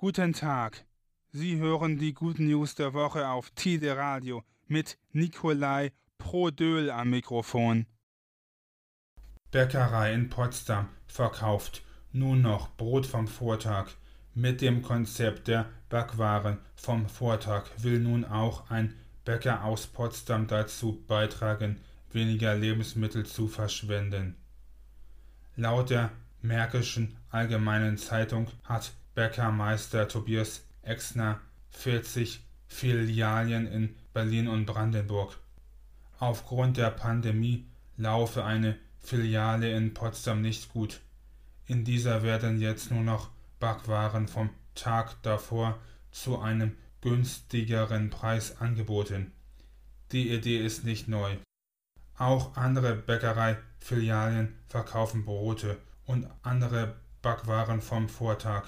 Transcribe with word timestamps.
Guten 0.00 0.32
Tag. 0.32 0.84
Sie 1.32 1.56
hören 1.56 1.98
die 1.98 2.14
guten 2.14 2.46
News 2.46 2.76
der 2.76 2.94
Woche 2.94 3.28
auf 3.28 3.50
Tide 3.50 3.96
Radio 3.96 4.44
mit 4.68 4.96
Nikolai 5.10 5.90
Prodöl 6.18 6.88
am 6.88 7.10
Mikrofon. 7.10 7.84
Bäckerei 9.50 10.14
in 10.14 10.30
Potsdam 10.30 10.88
verkauft 11.08 11.82
nun 12.12 12.42
noch 12.42 12.68
Brot 12.76 13.06
vom 13.06 13.26
Vortag. 13.26 13.88
Mit 14.34 14.60
dem 14.60 14.82
Konzept 14.82 15.48
der 15.48 15.68
Backwaren 15.88 16.58
vom 16.76 17.08
Vortag 17.08 17.64
will 17.78 17.98
nun 17.98 18.24
auch 18.24 18.70
ein 18.70 18.94
Bäcker 19.24 19.64
aus 19.64 19.88
Potsdam 19.88 20.46
dazu 20.46 21.02
beitragen, 21.08 21.80
weniger 22.12 22.54
Lebensmittel 22.54 23.26
zu 23.26 23.48
verschwenden. 23.48 24.36
Laut 25.56 25.90
der 25.90 26.12
Märkischen 26.40 27.16
Allgemeinen 27.30 27.98
Zeitung 27.98 28.46
hat 28.62 28.92
Bäckermeister 29.14 30.08
Tobias 30.08 30.64
Exner 30.82 31.40
40 31.70 32.40
Filialen 32.66 33.66
in 33.66 33.94
Berlin 34.12 34.48
und 34.48 34.66
Brandenburg. 34.66 35.38
Aufgrund 36.18 36.76
der 36.76 36.90
Pandemie 36.90 37.66
laufe 37.96 38.44
eine 38.44 38.76
Filiale 38.98 39.72
in 39.76 39.94
Potsdam 39.94 40.42
nicht 40.42 40.68
gut. 40.72 41.00
In 41.66 41.84
dieser 41.84 42.22
werden 42.22 42.60
jetzt 42.60 42.90
nur 42.90 43.02
noch 43.02 43.30
Backwaren 43.60 44.28
vom 44.28 44.50
Tag 44.74 45.22
davor 45.22 45.78
zu 46.10 46.38
einem 46.38 46.76
günstigeren 47.00 48.10
Preis 48.10 48.60
angeboten. 48.60 49.32
Die 50.12 50.30
Idee 50.30 50.58
ist 50.64 50.84
nicht 50.84 51.08
neu. 51.08 51.36
Auch 52.16 52.56
andere 52.56 52.94
Bäckereifilialen 52.94 54.54
verkaufen 54.68 55.24
Brote 55.24 55.78
und 56.06 56.26
andere 56.42 56.96
Backwaren 57.22 57.80
vom 57.80 58.08
Vortag. 58.08 58.64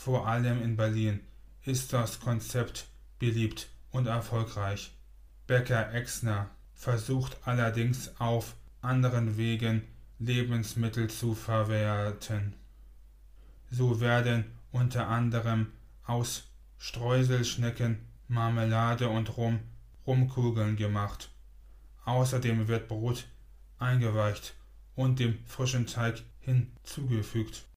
Vor 0.00 0.28
allem 0.28 0.62
in 0.62 0.76
Berlin 0.76 1.18
ist 1.64 1.92
das 1.92 2.20
Konzept 2.20 2.86
beliebt 3.18 3.68
und 3.90 4.06
erfolgreich. 4.06 4.92
Bäcker 5.48 5.92
Exner 5.92 6.50
versucht 6.72 7.36
allerdings 7.44 8.12
auf 8.20 8.54
anderen 8.80 9.36
Wegen 9.36 9.82
Lebensmittel 10.20 11.10
zu 11.10 11.34
verwerten. 11.34 12.54
So 13.72 14.00
werden 14.00 14.44
unter 14.70 15.08
anderem 15.08 15.72
aus 16.04 16.44
Streuselschnecken 16.78 17.98
Marmelade 18.28 19.08
und 19.08 19.36
Rum 19.36 19.58
Rumkugeln 20.06 20.76
gemacht. 20.76 21.28
Außerdem 22.04 22.68
wird 22.68 22.86
Brot 22.86 23.26
eingeweicht 23.80 24.54
und 24.94 25.18
dem 25.18 25.44
frischen 25.44 25.88
Teig 25.88 26.22
hinzugefügt. 26.38 27.67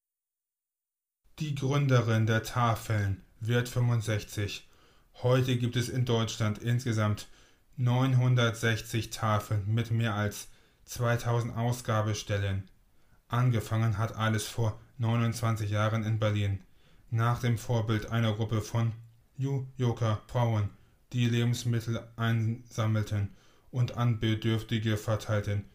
Die 1.40 1.56
Gründerin 1.56 2.28
der 2.28 2.44
Tafeln 2.44 3.24
wird 3.40 3.68
65. 3.68 4.70
Heute 5.24 5.58
gibt 5.58 5.76
es 5.76 5.90
in 5.90 6.06
Deutschland 6.06 6.60
insgesamt 6.60 7.28
960 7.78 9.10
Tafeln 9.10 9.64
mit 9.66 9.90
mehr 9.92 10.14
als 10.14 10.50
2000 10.86 11.56
Ausgabestellen. 11.56 12.70
Angefangen 13.28 13.98
hat 13.98 14.16
alles 14.16 14.46
vor 14.46 14.80
29 14.98 15.72
Jahren 15.72 16.04
in 16.04 16.20
Berlin, 16.20 16.60
nach 17.10 17.40
dem 17.40 17.58
Vorbild 17.58 18.12
einer 18.12 18.34
Gruppe 18.34 18.62
von 18.62 18.92
New-Yorker 19.38 20.22
Frauen, 20.28 20.70
die 21.14 21.28
Lebensmittel 21.28 22.06
einsammelten 22.18 23.30
und 23.72 23.98
an 23.98 24.20
Bedürftige 24.20 24.98
verteilten, 24.98 25.66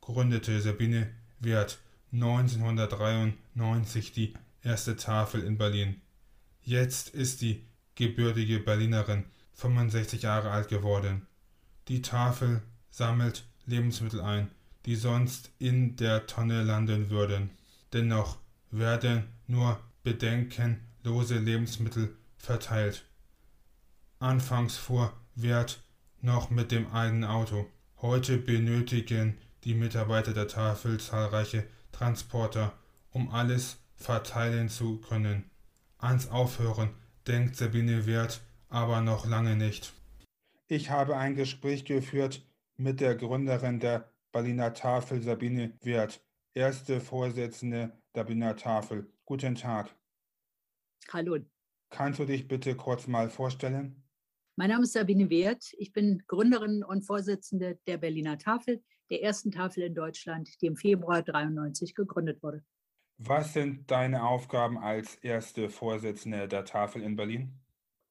gründete 0.00 0.60
Sabine 0.60 1.10
Wert 1.40 1.80
1993 2.12 4.12
die 4.12 4.34
erste 4.66 4.96
Tafel 4.96 5.42
in 5.44 5.56
Berlin. 5.56 6.02
Jetzt 6.60 7.10
ist 7.10 7.40
die 7.40 7.64
gebürtige 7.94 8.58
Berlinerin 8.58 9.24
65 9.54 10.22
Jahre 10.22 10.50
alt 10.50 10.68
geworden. 10.68 11.26
Die 11.88 12.02
Tafel 12.02 12.62
sammelt 12.90 13.46
Lebensmittel 13.64 14.20
ein, 14.20 14.50
die 14.84 14.96
sonst 14.96 15.52
in 15.58 15.96
der 15.96 16.26
Tonne 16.26 16.64
landen 16.64 17.10
würden. 17.10 17.50
Dennoch 17.92 18.38
werden 18.70 19.24
nur 19.46 19.78
bedenkenlose 20.02 21.38
Lebensmittel 21.38 22.16
verteilt. 22.36 23.04
Anfangs 24.18 24.76
fuhr 24.76 25.12
Wert 25.36 25.82
noch 26.20 26.50
mit 26.50 26.72
dem 26.72 26.92
eigenen 26.92 27.24
Auto. 27.24 27.70
Heute 27.98 28.36
benötigen 28.36 29.38
die 29.64 29.74
Mitarbeiter 29.74 30.32
der 30.32 30.48
Tafel 30.48 30.98
zahlreiche 30.98 31.66
Transporter, 31.92 32.72
um 33.10 33.30
alles 33.30 33.78
verteilen 33.96 34.68
zu 34.68 35.00
können. 35.00 35.50
Ans 35.98 36.28
Aufhören 36.28 36.94
denkt 37.26 37.56
Sabine 37.56 38.06
Wert 38.06 38.40
aber 38.68 39.00
noch 39.00 39.26
lange 39.26 39.56
nicht. 39.56 39.92
Ich 40.68 40.90
habe 40.90 41.16
ein 41.16 41.34
Gespräch 41.34 41.84
geführt 41.84 42.46
mit 42.76 43.00
der 43.00 43.14
Gründerin 43.14 43.80
der 43.80 44.12
Berliner 44.32 44.74
Tafel, 44.74 45.22
Sabine 45.22 45.78
Wert, 45.82 46.22
erste 46.54 47.00
Vorsitzende 47.00 47.92
der 48.14 48.24
Berliner 48.24 48.56
Tafel. 48.56 49.10
Guten 49.24 49.54
Tag. 49.54 49.94
Hallo. 51.12 51.38
Kannst 51.90 52.18
du 52.18 52.24
dich 52.24 52.48
bitte 52.48 52.74
kurz 52.74 53.06
mal 53.06 53.30
vorstellen? 53.30 54.02
Mein 54.56 54.70
Name 54.70 54.82
ist 54.84 54.92
Sabine 54.92 55.30
Wert. 55.30 55.72
Ich 55.78 55.92
bin 55.92 56.22
Gründerin 56.26 56.82
und 56.82 57.02
Vorsitzende 57.02 57.78
der 57.86 57.98
Berliner 57.98 58.38
Tafel, 58.38 58.82
der 59.10 59.22
ersten 59.22 59.52
Tafel 59.52 59.84
in 59.84 59.94
Deutschland, 59.94 60.50
die 60.60 60.66
im 60.66 60.76
Februar 60.76 61.22
93 61.22 61.94
gegründet 61.94 62.42
wurde. 62.42 62.64
Was 63.18 63.54
sind 63.54 63.90
deine 63.90 64.28
Aufgaben 64.28 64.76
als 64.76 65.14
erste 65.16 65.70
Vorsitzende 65.70 66.48
der 66.48 66.64
Tafel 66.64 67.02
in 67.02 67.16
Berlin? 67.16 67.52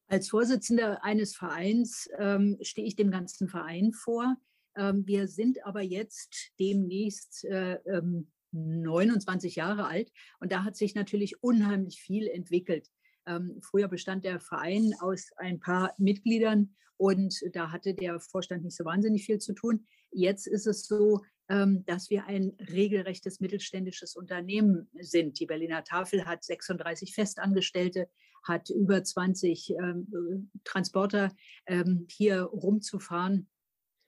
Als 0.08 0.30
Vorsitzende 0.30 1.04
eines 1.04 1.36
Vereins 1.36 2.10
ähm, 2.18 2.58
stehe 2.62 2.88
ich 2.88 2.96
dem 2.96 3.12
ganzen 3.12 3.48
Verein 3.48 3.92
vor. 3.92 4.36
Ähm, 4.76 5.06
wir 5.06 5.28
sind 5.28 5.64
aber 5.66 5.82
jetzt 5.82 6.52
demnächst 6.60 7.46
äh, 7.46 7.76
ähm, 7.86 8.32
29 8.52 9.56
Jahre 9.56 9.86
alt 9.86 10.12
und 10.40 10.52
da 10.52 10.64
hat 10.64 10.76
sich 10.76 10.96
natürlich 10.96 11.44
unheimlich 11.44 12.02
viel 12.02 12.28
entwickelt. 12.28 12.90
Ähm, 13.28 13.60
früher 13.62 13.88
bestand 13.88 14.26
der 14.26 14.40
Verein 14.40 14.94
aus 15.00 15.32
ein 15.38 15.60
paar 15.60 15.94
Mitgliedern 15.98 16.76
und 16.98 17.42
da 17.54 17.72
hatte 17.72 17.94
der 17.94 18.20
Vorstand 18.20 18.64
nicht 18.64 18.78
so 18.78 18.86
wahnsinnig 18.86 19.26
viel 19.26 19.40
zu 19.40 19.54
tun. 19.54 19.86
Jetzt 20.12 20.48
ist 20.48 20.66
es 20.66 20.88
so, 20.88 21.22
dass 21.48 22.10
wir 22.10 22.26
ein 22.26 22.54
regelrechtes 22.72 23.40
mittelständisches 23.40 24.16
Unternehmen 24.16 24.90
sind. 25.00 25.40
Die 25.40 25.46
Berliner 25.46 25.84
Tafel 25.84 26.26
hat 26.26 26.44
36 26.44 27.14
Festangestellte, 27.14 28.10
hat 28.44 28.70
über 28.70 29.04
20 29.04 29.72
ähm, 29.72 30.50
Transporter 30.64 31.36
ähm, 31.68 32.08
hier 32.10 32.42
rumzufahren. 32.42 33.48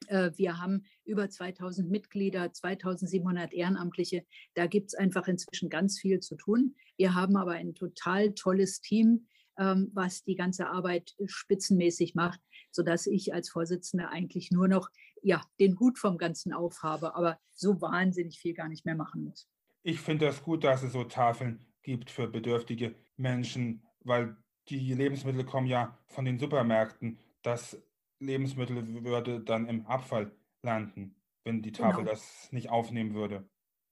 Äh, 0.07 0.31
wir 0.35 0.59
haben 0.59 0.83
über 1.05 1.29
2000 1.29 1.89
Mitglieder, 1.89 2.53
2700 2.53 3.53
Ehrenamtliche. 3.53 4.25
Da 4.53 4.67
gibt 4.67 4.87
es 4.87 4.93
einfach 4.93 5.27
inzwischen 5.27 5.69
ganz 5.69 5.99
viel 5.99 6.19
zu 6.19 6.35
tun. 6.35 6.75
Wir 6.97 7.15
haben 7.15 7.35
aber 7.35 7.53
ein 7.53 7.73
total 7.73 8.33
tolles 8.33 8.81
Team, 8.81 9.27
ähm, 9.57 9.91
was 9.93 10.23
die 10.23 10.35
ganze 10.35 10.67
Arbeit 10.67 11.15
spitzenmäßig 11.25 12.15
macht, 12.15 12.39
sodass 12.71 13.07
ich 13.07 13.33
als 13.33 13.49
Vorsitzende 13.49 14.09
eigentlich 14.09 14.51
nur 14.51 14.67
noch 14.67 14.89
ja, 15.21 15.41
den 15.59 15.79
Hut 15.79 15.97
vom 15.97 16.17
Ganzen 16.17 16.53
aufhabe, 16.53 17.15
aber 17.15 17.39
so 17.53 17.81
wahnsinnig 17.81 18.39
viel 18.39 18.53
gar 18.53 18.67
nicht 18.67 18.85
mehr 18.85 18.95
machen 18.95 19.23
muss. 19.23 19.49
Ich 19.83 19.99
finde 19.99 20.25
das 20.25 20.43
gut, 20.43 20.63
dass 20.63 20.83
es 20.83 20.93
so 20.93 21.03
Tafeln 21.03 21.65
gibt 21.81 22.11
für 22.11 22.27
bedürftige 22.27 22.95
Menschen, 23.15 23.83
weil 24.01 24.35
die 24.69 24.93
Lebensmittel 24.93 25.45
kommen 25.45 25.67
ja 25.67 25.97
von 26.07 26.25
den 26.25 26.39
Supermärkten. 26.39 27.19
Das 27.41 27.81
Lebensmittel 28.19 29.03
würde 29.03 29.39
dann 29.39 29.67
im 29.67 29.85
Abfall 29.85 30.31
landen, 30.61 31.15
wenn 31.43 31.61
die 31.61 31.71
Tafel 31.71 32.03
genau. 32.03 32.11
das 32.11 32.51
nicht 32.51 32.69
aufnehmen 32.69 33.13
würde. 33.13 33.47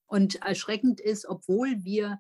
Und 0.07 0.36
erschreckend 0.42 1.00
ist, 1.00 1.25
obwohl 1.25 1.84
wir 1.84 2.19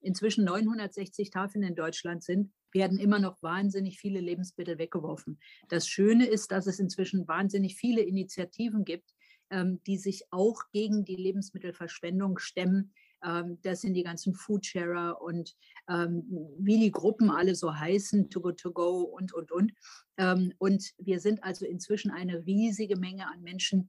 inzwischen 0.00 0.44
960 0.44 1.30
Tafeln 1.30 1.64
in 1.64 1.74
Deutschland 1.74 2.22
sind, 2.24 2.52
werden 2.72 2.98
immer 2.98 3.18
noch 3.18 3.42
wahnsinnig 3.42 3.98
viele 3.98 4.20
Lebensmittel 4.20 4.78
weggeworfen. 4.78 5.38
Das 5.68 5.86
Schöne 5.88 6.26
ist, 6.26 6.50
dass 6.52 6.66
es 6.66 6.78
inzwischen 6.78 7.28
wahnsinnig 7.28 7.76
viele 7.76 8.02
Initiativen 8.02 8.84
gibt, 8.84 9.14
ähm, 9.52 9.82
die 9.86 9.98
sich 9.98 10.22
auch 10.30 10.62
gegen 10.72 11.04
die 11.04 11.16
Lebensmittelverschwendung 11.16 12.38
stemmen. 12.38 12.94
Ähm, 13.22 13.58
das 13.60 13.82
sind 13.82 13.92
die 13.92 14.02
ganzen 14.02 14.32
Foodsharer 14.32 15.20
und 15.20 15.54
ähm, 15.90 16.24
wie 16.58 16.80
die 16.80 16.90
Gruppen 16.90 17.30
alle 17.30 17.54
so 17.54 17.74
heißen, 17.74 18.30
To 18.30 18.40
Go 18.40 18.52
To 18.52 18.72
Go 18.72 19.02
und, 19.02 19.34
und, 19.34 19.52
und. 19.52 19.72
und 20.58 20.92
wir 20.98 21.20
sind 21.20 21.42
also 21.42 21.66
inzwischen 21.66 22.10
eine 22.10 22.46
riesige 22.46 22.96
Menge 22.96 23.26
an 23.26 23.42
Menschen, 23.42 23.88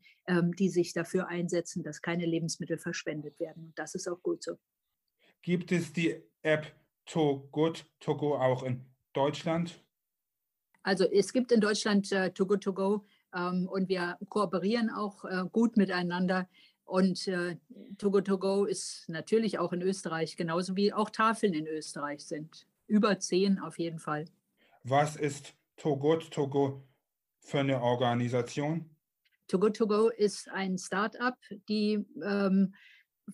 die 0.57 0.69
sich 0.69 0.93
dafür 0.93 1.27
einsetzen, 1.27 1.83
dass 1.83 2.01
keine 2.01 2.25
Lebensmittel 2.25 2.77
verschwendet 2.77 3.39
werden. 3.39 3.65
Und 3.65 3.77
das 3.77 3.93
ist 3.93 4.07
auch 4.07 4.21
gut 4.23 4.41
so. 4.41 4.57
Gibt 5.41 5.71
es 5.71 5.91
die 5.91 6.15
App 6.41 6.73
To 7.05 7.47
Good 7.51 7.85
To 8.01 8.15
Go 8.15 8.35
auch 8.35 8.63
in 8.63 8.85
Deutschland? 9.13 9.83
Also 10.83 11.05
es 11.05 11.31
gibt 11.33 11.51
in 11.51 11.61
Deutschland 11.61 12.11
äh, 12.11 12.31
To 12.31 12.45
Good 12.45 12.63
To 12.63 12.73
Go 12.73 13.05
ähm, 13.33 13.67
und 13.71 13.89
wir 13.89 14.17
kooperieren 14.29 14.89
auch 14.89 15.23
äh, 15.25 15.45
gut 15.51 15.77
miteinander. 15.77 16.47
Und 16.85 17.27
äh, 17.27 17.57
To 17.97 18.11
Good 18.11 18.27
To 18.27 18.37
Go 18.37 18.65
ist 18.65 19.07
natürlich 19.07 19.57
auch 19.59 19.71
in 19.73 19.81
Österreich, 19.81 20.35
genauso 20.35 20.75
wie 20.75 20.91
auch 20.93 21.09
Tafeln 21.09 21.53
in 21.53 21.67
Österreich 21.67 22.25
sind. 22.25 22.67
über 22.87 23.17
zehn 23.19 23.59
auf 23.59 23.79
jeden 23.79 23.99
Fall. 23.99 24.25
Was 24.83 25.15
ist 25.15 25.55
Togot 25.77 26.29
Togo 26.31 26.83
für 27.39 27.59
eine 27.59 27.81
Organisation? 27.81 28.89
Togo 29.47 29.69
Togo 29.69 30.09
ist 30.09 30.49
ein 30.49 30.77
Start-up, 30.77 31.37
die 31.69 32.05
ähm, 32.23 32.73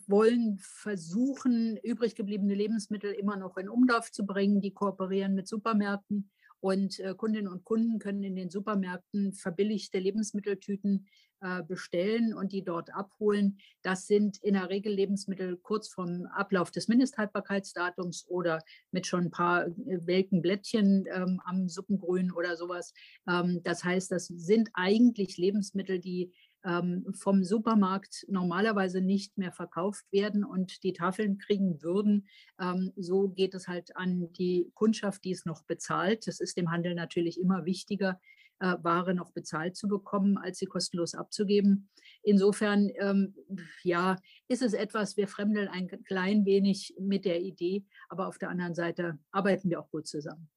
wollen 0.08 0.60
versuchen, 0.60 1.78
übrig 1.78 2.16
gebliebene 2.16 2.54
Lebensmittel 2.54 3.12
immer 3.12 3.38
noch 3.38 3.58
in 3.58 3.70
Umlauf 3.70 4.12
zu 4.12 4.26
bringen. 4.26 4.62
Die 4.62 4.74
kooperieren 4.74 5.36
mit 5.36 5.48
Supermärkten 5.48 6.30
und 6.62 7.00
äh, 7.00 7.14
Kundinnen 7.16 7.52
und 7.52 7.64
Kunden 7.64 8.00
können 8.00 8.24
in 8.24 8.36
den 8.36 8.50
Supermärkten 8.50 9.34
verbilligte 9.34 10.00
Lebensmitteltüten 10.00 11.08
äh, 11.42 11.64
bestellen 11.64 12.34
und 12.34 12.52
die 12.52 12.64
dort 12.64 12.94
abholen. 12.94 13.60
Das 13.82 14.08
sind 14.08 14.38
in 14.44 14.56
der 14.56 14.70
Regel 14.70 14.92
Lebensmittel 14.92 15.56
kurz 15.56 15.88
vom 15.88 16.26
Ablauf 16.26 16.72
des 16.72 16.90
Mindesthaltbarkeitsdatums 16.90 18.26
oder 18.28 18.62
mit 18.92 19.08
schon 19.08 19.26
ein 19.26 19.32
paar 19.32 19.68
äh, 19.68 20.00
welken 20.06 20.42
Blättchen 20.42 21.06
ähm, 21.14 21.42
am 21.46 21.70
Suppengrün 21.70 22.34
oder 22.34 22.58
sowas. 22.58 22.94
Ähm, 23.28 23.62
das 23.64 23.86
heißt, 23.86 24.12
das 24.12 24.28
sind 24.28 24.70
eigentlich 24.74 25.38
Lebensmittel, 25.38 26.00
die 26.00 26.34
vom 26.64 27.44
Supermarkt 27.44 28.26
normalerweise 28.28 29.02
nicht 29.02 29.38
mehr 29.38 29.52
verkauft 29.52 30.06
werden 30.12 30.44
und 30.44 30.84
die 30.84 30.94
Tafeln 30.94 31.38
kriegen 31.38 31.82
würden. 31.82 32.28
Ähm, 32.60 32.92
so 32.98 33.30
geht 33.30 33.54
es 33.54 33.68
halt 33.68 33.96
an 33.96 34.34
die 34.34 34.70
Kundschaft, 34.74 35.24
die 35.24 35.32
es 35.32 35.46
noch 35.46 35.64
bezahlt. 35.64 36.28
Das 36.28 36.42
ist 36.42 36.58
dem 36.58 36.70
Handel 36.70 36.96
natürlich 36.96 37.40
immer 37.40 37.66
wichtiger, 37.66 38.20
äh, 38.60 38.76
Ware 38.82 39.14
noch 39.14 39.32
bezahlt 39.32 39.78
zu 39.78 39.88
bekommen, 39.88 40.38
als 40.38 40.60
sie 40.60 40.66
kostenlos 40.66 41.16
abzugeben. 41.16 41.90
Insofern, 42.24 42.90
ähm, 43.00 43.36
ja, 43.84 44.18
ist 44.50 44.62
es 44.62 44.74
etwas, 44.74 45.16
wir 45.16 45.28
fremdeln 45.28 45.70
ein 45.70 45.88
klein 46.04 46.46
wenig 46.46 46.94
mit 47.00 47.24
der 47.24 47.42
Idee, 47.42 47.86
aber 48.10 48.28
auf 48.28 48.38
der 48.38 48.50
anderen 48.50 48.76
Seite 48.76 49.18
arbeiten 49.32 49.70
wir 49.70 49.80
auch 49.80 49.90
gut 49.92 50.08
zusammen. 50.08 50.50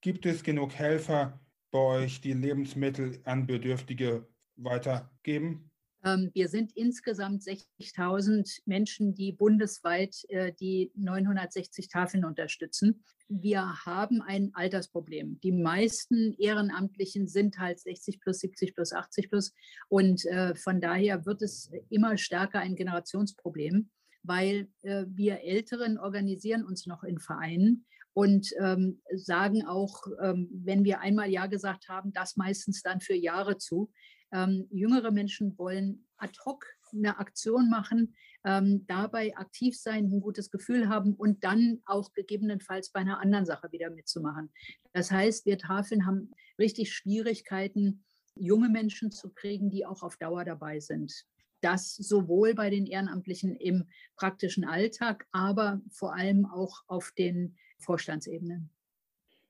Gibt 0.00 0.26
es 0.26 0.44
genug 0.44 0.74
Helfer 0.74 1.40
bei 1.72 1.78
euch, 1.78 2.20
die 2.20 2.32
Lebensmittel 2.32 3.20
an 3.24 3.46
Bedürftige 3.46 4.26
weitergeben? 4.62 5.70
Ähm, 6.04 6.30
wir 6.32 6.48
sind 6.48 6.72
insgesamt 6.76 7.42
60.000 7.42 8.60
Menschen, 8.64 9.14
die 9.14 9.32
bundesweit 9.32 10.24
äh, 10.28 10.52
die 10.52 10.90
960 10.94 11.88
Tafeln 11.88 12.24
unterstützen. 12.24 13.04
Wir 13.28 13.84
haben 13.84 14.22
ein 14.22 14.50
Altersproblem. 14.54 15.38
Die 15.40 15.52
meisten 15.52 16.34
Ehrenamtlichen 16.38 17.28
sind 17.28 17.58
halt 17.58 17.78
60 17.78 18.20
plus, 18.20 18.40
70 18.40 18.74
plus, 18.74 18.92
80 18.92 19.30
plus. 19.30 19.52
Und 19.88 20.24
äh, 20.26 20.54
von 20.54 20.80
daher 20.80 21.26
wird 21.26 21.42
es 21.42 21.70
immer 21.90 22.16
stärker 22.16 22.60
ein 22.60 22.74
Generationsproblem, 22.74 23.90
weil 24.22 24.68
äh, 24.82 25.04
wir 25.08 25.42
Älteren 25.42 25.98
organisieren 25.98 26.64
uns 26.64 26.86
noch 26.86 27.04
in 27.04 27.20
Vereinen 27.20 27.86
und 28.12 28.52
ähm, 28.58 29.00
sagen 29.14 29.64
auch, 29.64 30.06
ähm, 30.20 30.48
wenn 30.52 30.84
wir 30.84 31.00
einmal 31.00 31.30
Ja 31.30 31.46
gesagt 31.46 31.88
haben, 31.88 32.12
das 32.12 32.36
meistens 32.36 32.82
dann 32.82 33.00
für 33.00 33.14
Jahre 33.14 33.58
zu. 33.58 33.92
Ähm, 34.32 34.66
jüngere 34.70 35.10
Menschen 35.10 35.58
wollen 35.58 36.06
ad 36.16 36.38
hoc 36.44 36.66
eine 36.92 37.18
Aktion 37.18 37.70
machen, 37.70 38.14
ähm, 38.44 38.86
dabei 38.86 39.36
aktiv 39.36 39.78
sein, 39.78 40.06
ein 40.06 40.20
gutes 40.20 40.50
Gefühl 40.50 40.88
haben 40.88 41.14
und 41.14 41.44
dann 41.44 41.80
auch 41.84 42.12
gegebenenfalls 42.12 42.90
bei 42.90 43.00
einer 43.00 43.20
anderen 43.20 43.46
Sache 43.46 43.70
wieder 43.72 43.90
mitzumachen. 43.90 44.50
Das 44.92 45.10
heißt, 45.10 45.46
wir 45.46 45.58
Tafeln 45.58 46.06
haben 46.06 46.32
richtig 46.58 46.92
Schwierigkeiten, 46.92 48.04
junge 48.34 48.68
Menschen 48.68 49.10
zu 49.10 49.30
kriegen, 49.30 49.70
die 49.70 49.86
auch 49.86 50.02
auf 50.02 50.16
Dauer 50.16 50.44
dabei 50.44 50.80
sind. 50.80 51.26
Das 51.60 51.94
sowohl 51.94 52.54
bei 52.54 52.70
den 52.70 52.86
Ehrenamtlichen 52.86 53.54
im 53.56 53.88
praktischen 54.16 54.64
Alltag, 54.64 55.26
aber 55.30 55.82
vor 55.90 56.14
allem 56.14 56.46
auch 56.46 56.82
auf 56.86 57.12
den 57.12 57.56
Vorstandsebenen. 57.78 58.70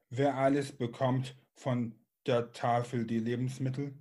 Wer 0.08 0.34
alles 0.36 0.72
bekommt 0.72 1.36
von 1.54 1.94
der 2.26 2.52
Tafel 2.52 3.06
die 3.06 3.20
Lebensmittel? 3.20 3.94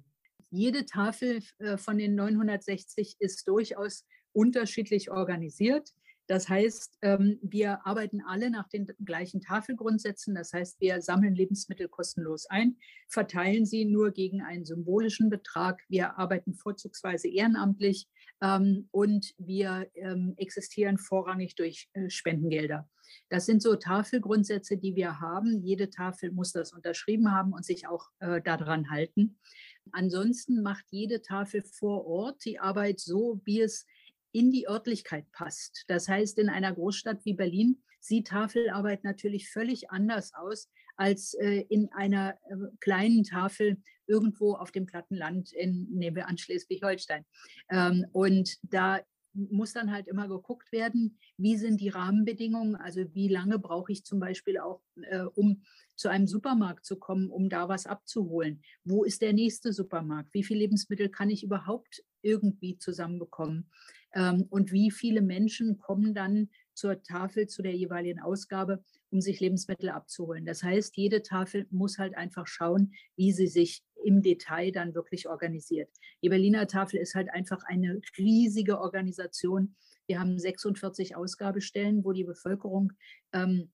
Jede 0.50 0.86
Tafel 0.86 1.42
äh, 1.60 1.78
von 1.78 1.98
den 1.98 2.16
960 2.16 3.16
ist 3.20 3.48
durchaus 3.48 4.06
unterschiedlich 4.34 5.12
organisiert. 5.12 5.94
Das 6.30 6.48
heißt, 6.48 7.00
ähm, 7.02 7.40
wir 7.42 7.88
arbeiten 7.88 8.22
alle 8.22 8.52
nach 8.52 8.70
den 8.70 8.86
gleichen 9.04 9.42
Tafelgrundsätzen. 9.42 10.36
Das 10.36 10.54
heißt, 10.54 10.80
wir 10.80 11.02
sammeln 11.02 11.34
Lebensmittel 11.34 11.88
kostenlos 11.88 12.46
ein, 12.46 12.78
verteilen 13.08 13.66
sie 13.66 13.86
nur 13.86 14.12
gegen 14.12 14.44
einen 14.44 14.64
symbolischen 14.64 15.32
Betrag. 15.32 15.82
Wir 15.90 16.20
arbeiten 16.20 16.54
vorzugsweise 16.54 17.28
ehrenamtlich 17.28 18.08
ähm, 18.42 18.90
und 18.92 19.34
wir 19.40 19.90
ähm, 19.96 20.36
existieren 20.38 21.00
vorrangig 21.00 21.56
durch 21.56 21.90
äh, 21.94 22.12
Spendengelder. 22.12 22.88
Das 23.30 23.48
sind 23.48 23.64
so 23.64 23.76
Tafelgrundsätze, 23.76 24.78
die 24.78 24.96
wir 24.96 25.20
haben. 25.20 25.64
Jede 25.64 25.90
Tafel 25.90 26.32
muss 26.32 26.52
das 26.52 26.74
unterschrieben 26.74 27.32
haben 27.32 27.54
und 27.54 27.66
sich 27.66 27.88
auch 27.88 28.10
äh, 28.20 28.40
daran 28.40 28.92
halten. 28.92 29.40
Ansonsten 29.92 30.62
macht 30.62 30.86
jede 30.90 31.22
Tafel 31.22 31.62
vor 31.62 32.06
Ort 32.06 32.44
die 32.46 32.60
Arbeit 32.60 33.00
so, 33.00 33.42
wie 33.46 33.62
es 33.62 33.86
in 34.32 34.52
die 34.52 34.68
Örtlichkeit 34.68 35.32
passt. 35.32 35.86
Das 35.88 36.08
heißt, 36.08 36.38
in 36.40 36.50
einer 36.50 36.74
Großstadt 36.74 37.26
wie 37.26 37.34
Berlin 37.34 37.82
sieht 38.00 38.28
Tafelarbeit 38.28 39.04
natürlich 39.04 39.50
völlig 39.50 39.90
anders 39.90 40.34
aus 40.34 40.70
als 40.96 41.34
äh, 41.36 41.66
in 41.70 41.92
einer 41.94 42.38
äh, 42.50 42.56
kleinen 42.80 43.24
Tafel 43.24 43.78
irgendwo 44.06 44.56
auf 44.56 44.72
dem 44.72 44.86
Plattenland 44.86 45.54
in, 45.54 45.88
nehmen 45.92 46.16
wir 46.16 46.28
an 46.28 46.38
Schleswig-Holstein. 46.38 47.26
Ähm, 47.70 48.06
und 48.12 48.58
da 48.64 49.00
muss 49.34 49.74
dann 49.74 49.92
halt 49.92 50.08
immer 50.08 50.28
geguckt 50.28 50.72
werden, 50.72 51.18
wie 51.38 51.58
sind 51.58 51.82
die 51.82 51.90
Rahmenbedingungen, 51.90 52.76
also 52.76 53.04
wie 53.14 53.28
lange 53.28 53.60
brauche 53.60 53.92
ich 53.92 54.04
zum 54.04 54.20
Beispiel 54.20 54.60
auch, 54.60 54.82
äh, 55.02 55.24
um 55.24 55.64
zu 55.96 56.10
einem 56.10 56.28
Supermarkt 56.28 56.86
zu 56.86 56.98
kommen, 56.98 57.30
um 57.30 57.50
da 57.50 57.68
was 57.68 57.86
abzuholen. 57.86 58.62
Wo 58.84 59.04
ist 59.04 59.22
der 59.22 59.34
nächste 59.34 59.74
Supermarkt? 59.74 60.34
Wie 60.34 60.44
viele 60.44 60.62
Lebensmittel 60.62 61.10
kann 61.10 61.30
ich 61.30 61.44
überhaupt 61.44 62.04
irgendwie 62.22 62.78
zusammenbekommen? 62.78 63.70
Ähm, 64.14 64.46
und 64.50 64.72
wie 64.72 64.92
viele 64.92 65.22
Menschen 65.22 65.78
kommen 65.78 66.14
dann 66.14 66.50
zur 66.74 67.04
Tafel, 67.04 67.48
zu 67.48 67.62
der 67.62 67.76
jeweiligen 67.76 68.20
Ausgabe, 68.20 68.84
um 69.12 69.22
sich 69.22 69.40
Lebensmittel 69.40 69.90
abzuholen. 69.90 70.46
Das 70.46 70.64
heißt, 70.64 70.96
jede 70.96 71.22
Tafel 71.22 71.68
muss 71.70 71.98
halt 71.98 72.16
einfach 72.16 72.48
schauen, 72.48 72.94
wie 73.16 73.34
sie 73.34 73.48
sich 73.48 73.84
im 74.04 74.22
Detail 74.22 74.72
dann 74.72 74.96
wirklich 74.96 75.28
organisiert. 75.28 75.90
Die 76.22 76.30
Berliner 76.30 76.68
Tafel 76.68 77.00
ist 77.00 77.16
halt 77.16 77.30
einfach 77.32 77.64
eine 77.66 78.02
riesige 78.18 78.80
Organisation. 78.80 79.76
Wir 80.08 80.20
haben 80.20 80.40
46 80.40 81.16
Ausgabestellen, 81.16 82.04
wo 82.04 82.12
die 82.12 82.24
Bevölkerung 82.24 82.94
ähm, 83.34 83.72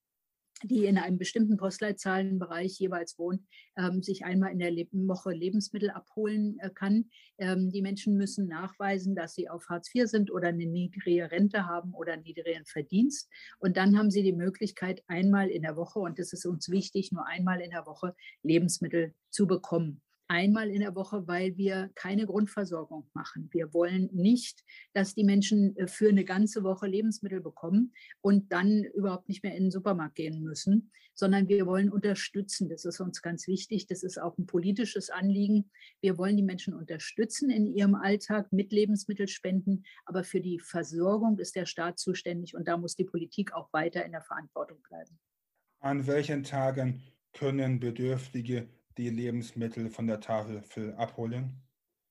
die 0.63 0.85
in 0.85 0.97
einem 0.97 1.17
bestimmten 1.17 1.57
Postleitzahlenbereich 1.57 2.79
jeweils 2.79 3.19
wohnt, 3.19 3.41
ähm, 3.77 4.01
sich 4.01 4.23
einmal 4.23 4.51
in 4.51 4.59
der 4.59 4.71
Le 4.71 4.87
Woche 4.91 5.31
Lebensmittel 5.31 5.89
abholen 5.89 6.57
äh, 6.59 6.69
kann. 6.69 7.09
Ähm, 7.37 7.71
die 7.71 7.81
Menschen 7.81 8.15
müssen 8.15 8.47
nachweisen, 8.47 9.15
dass 9.15 9.35
sie 9.35 9.49
auf 9.49 9.67
Hartz 9.67 9.93
IV 9.93 10.07
sind 10.07 10.31
oder 10.31 10.49
eine 10.49 10.65
niedrige 10.65 11.29
Rente 11.31 11.65
haben 11.65 11.93
oder 11.93 12.13
einen 12.13 12.23
niedrigen 12.23 12.65
Verdienst. 12.65 13.29
Und 13.59 13.77
dann 13.77 13.97
haben 13.97 14.11
sie 14.11 14.23
die 14.23 14.33
Möglichkeit, 14.33 15.03
einmal 15.07 15.49
in 15.49 15.63
der 15.63 15.75
Woche, 15.75 15.99
und 15.99 16.19
das 16.19 16.31
ist 16.31 16.45
uns 16.45 16.69
wichtig, 16.69 17.11
nur 17.11 17.27
einmal 17.27 17.59
in 17.59 17.71
der 17.71 17.85
Woche 17.85 18.15
Lebensmittel 18.41 19.13
zu 19.29 19.47
bekommen 19.47 20.01
einmal 20.27 20.69
in 20.69 20.81
der 20.81 20.95
Woche, 20.95 21.27
weil 21.27 21.57
wir 21.57 21.91
keine 21.95 22.25
Grundversorgung 22.25 23.09
machen. 23.13 23.49
Wir 23.51 23.73
wollen 23.73 24.09
nicht, 24.13 24.63
dass 24.93 25.13
die 25.13 25.23
Menschen 25.23 25.75
äh, 25.77 25.87
für 25.87 26.09
eine 26.09 26.25
ganze 26.25 26.63
Woche 26.63 26.87
Lebensmittel 26.87 27.41
bekommen 27.41 27.93
und 28.21 28.51
dann 28.51 28.83
überhaupt 28.83 29.29
nicht 29.29 29.43
mehr 29.43 29.55
in 29.55 29.65
den 29.65 29.71
Supermarkt 29.71 30.15
gehen 30.15 30.41
müssen, 30.43 30.91
sondern 31.13 31.47
wir 31.47 31.65
wollen 31.65 31.89
unterstützen. 31.89 32.69
Das 32.69 32.85
ist 32.85 32.99
uns 32.99 33.21
ganz 33.21 33.47
wichtig. 33.47 33.87
Das 33.87 34.03
ist 34.03 34.21
auch 34.21 34.37
ein 34.37 34.45
politisches 34.45 35.09
Anliegen. 35.09 35.71
Wir 36.01 36.17
wollen 36.17 36.37
die 36.37 36.43
Menschen 36.43 36.73
unterstützen 36.73 37.49
in 37.49 37.67
ihrem 37.67 37.95
Alltag 37.95 38.51
mit 38.51 38.71
Lebensmittelspenden, 38.71 39.85
aber 40.05 40.23
für 40.23 40.41
die 40.41 40.59
Versorgung 40.59 41.39
ist 41.39 41.55
der 41.55 41.65
Staat 41.65 41.99
zuständig 41.99 42.55
und 42.55 42.67
da 42.67 42.77
muss 42.77 42.95
die 42.95 43.05
Politik 43.05 43.53
auch 43.53 43.71
weiter 43.71 44.05
in 44.05 44.11
der 44.11 44.21
Verantwortung 44.21 44.81
bleiben. 44.87 45.17
An 45.79 46.07
welchen 46.07 46.43
Tagen 46.43 47.01
können 47.33 47.79
Bedürftige 47.79 48.67
die 48.97 49.09
Lebensmittel 49.09 49.89
von 49.89 50.07
der 50.07 50.19
Tafel 50.19 50.93
abholen? 50.95 51.61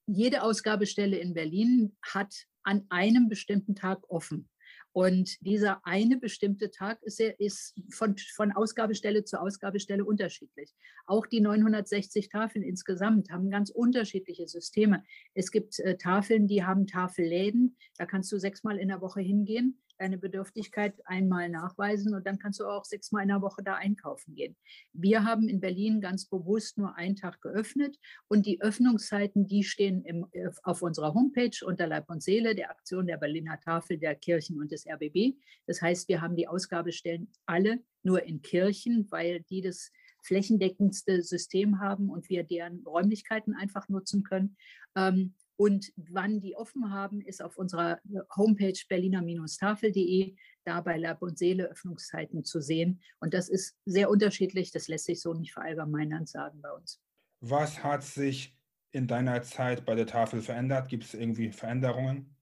Jede 0.07 0.43
Ausgabestelle 0.43 1.17
in 1.17 1.33
Berlin 1.33 1.95
hat 2.01 2.33
an 2.63 2.85
einem 2.89 3.27
bestimmten 3.29 3.75
Tag 3.75 4.09
offen. 4.09 4.49
Und 4.91 5.35
dieser 5.41 5.85
eine 5.85 6.17
bestimmte 6.17 6.71
Tag 6.71 7.01
ist, 7.03 7.19
ist 7.19 7.75
von, 7.91 8.15
von, 8.33 8.53
Ausgabestelle 8.53 9.25
zu 9.25 9.41
Ausgabestelle 9.41 10.05
unterschiedlich. 10.05 10.73
Auch 11.05 11.25
die 11.25 11.41
960 11.41 12.29
Tafeln 12.29 12.63
insgesamt 12.63 13.29
haben 13.29 13.49
ganz 13.49 13.69
unterschiedliche 13.69 14.47
Systeme. 14.47 15.03
Es 15.33 15.51
gibt 15.51 15.79
äh, 15.79 15.97
Tafeln, 15.97 16.47
die 16.47 16.63
haben 16.63 16.87
Tafelläden. 16.87 17.75
Da 17.97 18.05
kannst 18.05 18.31
du 18.31 18.39
sechsmal 18.39 18.77
in 18.77 18.87
der 18.87 19.01
Woche 19.01 19.19
hingehen 19.19 19.81
deine 19.97 20.17
Bedürftigkeit 20.17 20.93
einmal 21.05 21.49
nachweisen 21.49 22.13
und 22.13 22.25
dann 22.25 22.39
kannst 22.39 22.59
du 22.59 22.65
auch 22.65 22.85
sechsmal 22.85 23.23
in 23.23 23.29
der 23.29 23.41
Woche 23.41 23.63
da 23.63 23.75
einkaufen 23.75 24.35
gehen. 24.35 24.55
Wir 24.93 25.23
haben 25.23 25.47
in 25.49 25.59
Berlin 25.59 26.01
ganz 26.01 26.25
bewusst 26.25 26.77
nur 26.77 26.95
einen 26.95 27.15
Tag 27.15 27.41
geöffnet 27.41 27.97
und 28.27 28.45
die 28.45 28.61
Öffnungszeiten, 28.61 29.47
die 29.47 29.63
stehen 29.63 30.03
im, 30.03 30.27
äh, 30.31 30.49
auf 30.63 30.81
unserer 30.81 31.13
Homepage 31.13 31.57
unter 31.65 31.87
Leib 31.87 32.09
und 32.09 32.23
Seele 32.23 32.55
der 32.55 32.71
Aktion 32.71 33.07
der 33.07 33.17
Berliner 33.17 33.59
Tafel, 33.59 33.97
der 33.97 34.15
Kirchen 34.15 34.59
und 34.59 34.71
des 34.71 34.85
RBB. 34.85 35.35
Das 35.67 35.81
heißt, 35.81 36.07
wir 36.09 36.21
haben 36.21 36.35
die 36.35 36.47
Ausgabestellen 36.47 37.31
alle 37.45 37.79
nur 38.03 38.23
in 38.23 38.41
Kirchen, 38.41 39.07
weil 39.09 39.41
die 39.49 39.61
das 39.61 39.91
flächendeckendste 40.25 41.21
System 41.21 41.79
haben 41.79 42.09
und 42.09 42.29
wir 42.29 42.43
deren 42.43 42.83
Räumlichkeiten 42.85 43.53
einfach 43.53 43.89
nutzen 43.89 44.23
können. 44.23 44.57
Ähm, 44.95 45.35
und 45.57 45.91
wann 45.95 46.41
die 46.41 46.55
offen 46.55 46.91
haben, 46.91 47.21
ist 47.21 47.41
auf 47.41 47.57
unserer 47.57 47.99
Homepage 48.35 48.79
berliner-tafel.de, 48.89 50.35
da 50.65 50.81
bei 50.81 50.97
Leib 50.97 51.21
und 51.21 51.37
Seele 51.37 51.69
Öffnungszeiten 51.69 52.43
zu 52.43 52.61
sehen. 52.61 53.01
Und 53.19 53.33
das 53.33 53.49
ist 53.49 53.77
sehr 53.85 54.09
unterschiedlich, 54.09 54.71
das 54.71 54.87
lässt 54.87 55.05
sich 55.05 55.21
so 55.21 55.33
nicht 55.33 55.53
verallgemeinern 55.53 56.25
sagen 56.25 56.61
bei 56.61 56.71
uns. 56.71 57.01
Was 57.39 57.83
hat 57.83 58.03
sich 58.03 58.57
in 58.91 59.07
deiner 59.07 59.43
Zeit 59.43 59.85
bei 59.85 59.95
der 59.95 60.07
Tafel 60.07 60.41
verändert? 60.41 60.89
Gibt 60.89 61.03
es 61.03 61.13
irgendwie 61.13 61.51
Veränderungen? 61.51 62.35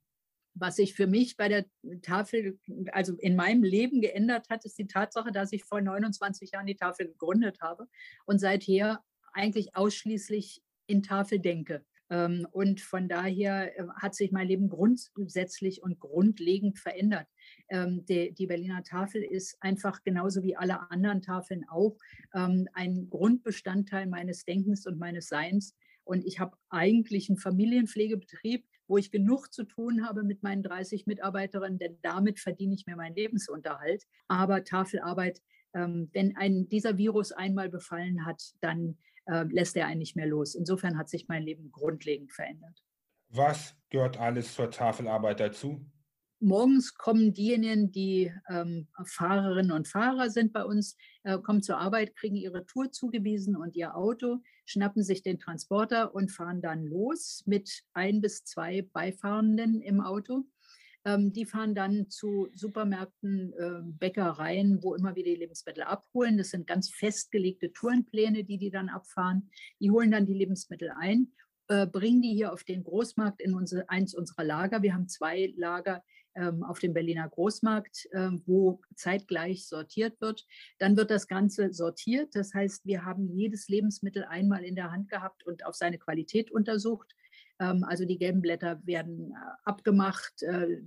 Was 0.56 0.76
sich 0.76 0.94
für 0.94 1.08
mich 1.08 1.36
bei 1.36 1.50
der 1.50 1.66
Tafel, 2.04 2.60
also 2.92 3.16
in 3.18 3.36
meinem 3.36 3.64
Leben 3.64 4.02
geändert 4.02 4.50
hat, 4.50 4.64
ist 4.66 4.78
die 4.78 4.86
Tatsache, 4.86 5.32
dass 5.32 5.52
ich 5.52 5.64
vor 5.64 5.82
29 5.82 6.52
Jahren 6.52 6.68
die 6.68 6.76
Tafel 6.76 7.08
gegründet 7.08 7.60
habe 7.62 7.88
und 8.26 8.40
seither 8.40 9.04
eigentlich 9.34 9.76
ausschließlich 9.76 10.64
in 10.86 11.02
Tafel 11.02 11.40
denke. 11.40 11.84
Ähm, 12.14 12.48
und 12.52 12.80
von 12.80 13.10
daher 13.10 13.78
äh, 13.78 13.88
hat 13.96 14.14
sich 14.14 14.32
mein 14.32 14.48
Leben 14.48 14.70
grundsätzlich 14.70 15.82
und 15.82 16.00
grundlegend 16.00 16.78
verändert. 16.78 17.28
Ähm, 17.70 18.06
die 18.06 18.46
Berliner 18.46 18.84
Tafel 18.84 19.24
ist 19.24 19.58
einfach 19.62 20.04
genauso 20.04 20.44
wie 20.44 20.56
alle 20.56 20.92
anderen 20.92 21.24
Tafeln 21.24 21.66
auch 21.68 21.98
ähm, 22.36 22.68
ein 22.74 23.10
Grundbestandteil 23.10 24.06
meines 24.06 24.46
Denkens 24.46 24.86
und 24.86 25.00
meines 25.00 25.28
Seins. 25.28 25.76
Und 26.04 26.24
ich 26.24 26.40
habe 26.40 26.56
eigentlich 26.70 27.30
einen 27.30 27.40
Familienpflegebetrieb, 27.40 28.64
wo 28.88 28.98
ich 28.98 29.10
genug 29.10 29.52
zu 29.52 29.64
tun 29.64 30.06
habe 30.06 30.22
mit 30.24 30.44
meinen 30.44 30.62
30 30.62 31.08
Mitarbeiterinnen, 31.08 31.80
denn 31.80 31.98
damit 32.04 32.40
verdiene 32.40 32.76
ich 32.76 32.86
mir 32.86 32.96
meinen 32.96 33.16
Lebensunterhalt. 33.16 34.04
Aber 34.28 34.66
Tafelarbeit, 34.66 35.42
wenn 35.72 36.36
ein 36.36 36.68
dieser 36.68 36.98
Virus 36.98 37.32
einmal 37.32 37.70
befallen 37.70 38.26
hat, 38.26 38.44
dann 38.60 38.98
äh, 39.26 39.44
lässt 39.44 39.76
er 39.76 39.88
einen 39.88 40.00
nicht 40.00 40.16
mehr 40.16 40.28
los. 40.28 40.56
Insofern 40.56 40.98
hat 40.98 41.10
sich 41.10 41.28
mein 41.28 41.44
Leben 41.44 41.72
grundlegend 41.72 42.32
verändert. 42.32 42.84
Was 43.30 43.76
gehört 43.90 44.20
alles 44.20 44.54
zur 44.54 44.70
Tafelarbeit 44.70 45.40
dazu? 45.40 45.86
Morgens 46.40 46.96
kommen 46.96 47.34
diejenigen, 47.34 47.90
die 47.92 48.34
ähm, 48.50 48.90
Fahrerinnen 49.06 49.72
und 49.72 49.88
Fahrer 49.88 50.30
sind 50.30 50.52
bei 50.52 50.66
uns, 50.66 50.98
äh, 51.24 51.38
kommen 51.38 51.64
zur 51.64 51.78
Arbeit, 51.78 52.18
kriegen 52.18 52.36
ihre 52.36 52.66
Tour 52.66 52.92
zugewiesen 52.92 53.56
und 53.56 53.78
ihr 53.78 53.96
Auto, 53.96 54.40
schnappen 54.66 55.04
sich 55.04 55.24
den 55.24 55.40
Transporter 55.40 56.14
und 56.14 56.32
fahren 56.32 56.62
dann 56.62 56.86
los 56.86 57.44
mit 57.46 57.84
ein 57.94 58.20
bis 58.20 58.44
zwei 58.44 58.82
Beifahrenden 58.82 59.82
im 59.82 60.02
Auto. 60.02 60.44
Ähm, 61.06 61.34
die 61.34 61.46
fahren 61.46 61.76
dann 61.76 62.10
zu 62.10 62.50
Supermärkten, 62.54 63.54
äh, 63.54 63.82
Bäckereien, 63.84 64.82
wo 64.82 64.96
immer 64.96 65.16
wieder 65.16 65.32
die 65.32 65.38
Lebensmittel 65.40 65.84
abholen. 65.84 66.38
Das 66.38 66.50
sind 66.50 66.68
ganz 66.68 66.90
festgelegte 66.90 67.74
Tourenpläne, 67.74 68.44
die 68.44 68.58
die 68.58 68.72
dann 68.72 68.90
abfahren. 68.90 69.50
Die 69.80 69.92
holen 69.92 70.12
dann 70.12 70.26
die 70.26 70.34
Lebensmittel 70.34 70.92
ein, 70.98 71.32
äh, 71.68 71.86
bringen 71.88 72.22
die 72.22 72.34
hier 72.34 72.54
auf 72.54 72.64
den 72.64 72.84
Großmarkt 72.84 73.42
in 73.42 73.54
unsere, 73.54 73.90
eins 73.90 74.14
unserer 74.14 74.44
Lager. 74.44 74.82
Wir 74.82 74.94
haben 74.94 75.10
zwei 75.10 75.54
Lager 75.58 76.04
ähm, 76.36 76.64
auf 76.64 76.80
dem 76.80 76.94
Berliner 76.94 77.28
Großmarkt, 77.28 78.08
äh, 78.12 78.30
wo 78.46 78.82
zeitgleich 78.96 79.68
sortiert 79.68 80.20
wird. 80.22 80.46
Dann 80.80 80.96
wird 80.98 81.12
das 81.12 81.28
Ganze 81.28 81.74
sortiert. 81.74 82.34
Das 82.34 82.54
heißt, 82.54 82.86
wir 82.86 83.06
haben 83.06 83.30
jedes 83.30 83.68
Lebensmittel 83.68 84.24
einmal 84.24 84.64
in 84.64 84.76
der 84.76 84.92
Hand 84.92 85.10
gehabt 85.10 85.46
und 85.46 85.66
auf 85.66 85.76
seine 85.76 85.98
Qualität 85.98 86.50
untersucht 86.50 87.14
ähm, 87.14 87.14
also 87.64 88.06
die 88.06 88.18
gelben 88.18 88.42
Blätter 88.42 88.82
werden 88.86 89.32
äh, 89.32 89.36
abgemacht, 89.64 90.42
äh, 90.44 90.82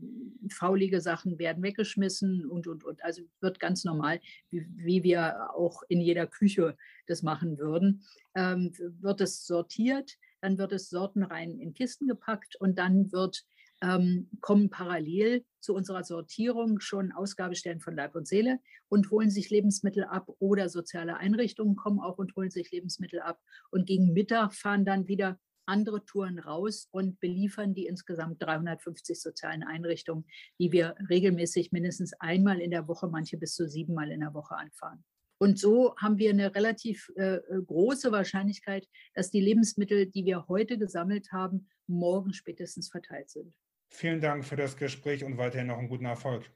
faulige 0.51 1.01
Sachen 1.01 1.39
werden 1.39 1.63
weggeschmissen 1.63 2.47
und, 2.47 2.67
und, 2.67 2.85
und. 2.85 3.05
Also 3.05 3.23
wird 3.41 3.61
ganz 3.61 3.85
normal, 3.85 4.21
wie, 4.51 4.67
wie 4.77 5.03
wir 5.03 5.51
auch 5.55 5.83
in 5.89 6.01
jeder 6.01 6.27
Küche 6.27 6.77
das 7.07 7.23
machen 7.23 7.59
würden, 7.59 8.03
ähm, 8.35 8.73
wird 9.01 9.21
es 9.21 9.47
sortiert, 9.47 10.13
dann 10.41 10.59
wird 10.59 10.73
es 10.73 10.91
sortenrein 10.91 11.59
in 11.59 11.73
Kisten 11.73 12.07
gepackt 12.09 12.57
und 12.57 12.79
dann 12.79 13.13
wird 13.13 13.45
ähm, 13.83 14.29
kommen 14.41 14.71
parallel 14.71 15.45
zu 15.61 15.75
unserer 15.75 16.05
Sortierung 16.05 16.81
schon 16.81 17.13
Ausgabestellen 17.13 17.81
von 17.81 17.95
Leib 17.95 18.15
und 18.15 18.27
Seele 18.27 18.59
und 18.89 19.11
holen 19.11 19.31
sich 19.31 19.51
Lebensmittel 19.51 20.05
ab 20.05 20.29
oder 20.39 20.69
soziale 20.69 21.17
Einrichtungen 21.17 21.77
kommen 21.77 22.01
auch 22.01 22.19
und 22.19 22.35
holen 22.37 22.51
sich 22.51 22.71
Lebensmittel 22.71 23.21
ab. 23.21 23.41
Und 23.71 23.87
gegen 23.87 24.13
Mittag 24.13 24.55
fahren 24.55 24.85
dann 24.85 25.09
wieder 25.09 25.39
andere 25.67 26.05
Touren 26.05 26.39
raus 26.39 26.89
und 26.91 27.21
beliefern 27.21 27.75
die 27.75 27.87
insgesamt 27.87 28.43
350 28.43 29.21
sozialen 29.21 29.63
Einrichtungen, 29.63 30.25
die 30.59 30.73
wir 30.73 30.95
regelmäßig 31.09 31.73
mindestens 31.73 32.13
einmal 32.15 32.61
in 32.61 32.71
der 32.71 32.89
Woche, 32.89 33.09
manche 33.09 33.37
bis 33.37 33.55
zu 33.55 33.69
siebenmal 33.69 34.11
in 34.11 34.21
der 34.21 34.35
Woche 34.35 34.57
anfahren. 34.57 35.05
Und 35.39 35.59
so 35.59 35.95
haben 35.97 36.19
wir 36.19 36.31
eine 36.31 36.55
relativ 36.55 37.11
äh, 37.17 37.41
große 37.67 38.11
Wahrscheinlichkeit, 38.11 38.89
dass 39.15 39.31
die 39.31 39.41
Lebensmittel, 39.41 40.07
die 40.07 40.25
wir 40.25 40.49
heute 40.49 40.79
gesammelt 40.79 41.31
haben, 41.31 41.69
morgen 41.87 42.33
spätestens 42.33 42.89
verteilt 42.89 43.31
sind. 43.31 43.55
Vielen 43.89 44.21
Dank 44.21 44.45
für 44.45 44.57
das 44.57 44.77
Gespräch 44.77 45.25
und 45.25 45.37
weiterhin 45.37 45.69
noch 45.69 45.79
einen 45.79 45.89
guten 45.89 46.07
Erfolg. 46.07 46.51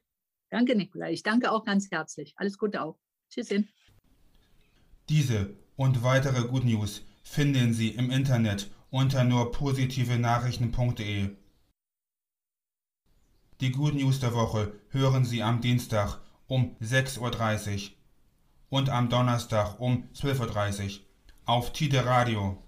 Danke, 0.51 0.75
Nikolai. 0.75 1.13
Ich 1.13 1.23
danke 1.23 1.53
auch 1.53 1.65
ganz 1.65 1.91
herzlich. 1.91 2.33
Alles 2.37 2.59
Gute 2.59 2.83
auch. 2.83 2.99
Tschüsschen. 3.31 3.69
Diese 5.09 5.55
und 5.77 6.03
weitere 6.03 6.47
Good 6.49 6.65
News 6.65 7.05
finden 7.23 7.73
Sie 7.73 7.91
im 7.91 8.11
Internet 8.11 8.71
unter 8.91 9.25
nur 9.25 9.53
positive 9.53 10.19
Nachrichten.de. 10.19 11.37
Die 13.61 13.73
Good 13.73 13.95
News 13.95 14.21
der 14.21 14.35
Woche 14.35 14.73
hören 14.89 15.25
Sie 15.25 15.43
am 15.43 15.61
Dienstag 15.61 16.19
um 16.47 16.77
6.30 16.81 17.21
Uhr 17.21 17.91
und 18.71 18.89
am 18.89 19.09
Donnerstag 19.09 19.79
um 19.79 20.09
12.30 20.15 20.99
Uhr 20.99 21.05
auf 21.45 21.73
Tide 21.73 22.05
Radio. 22.05 22.63